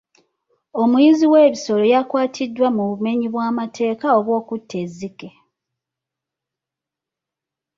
Omuyizzi 0.81 1.25
w'ebisolo 1.31 1.83
yakwatiddwa 1.93 2.67
mu 2.75 2.83
bumenyi 2.89 3.27
bw'amateeka 3.33 4.05
obw'okutta 4.17 4.75
ezzike. 4.83 5.29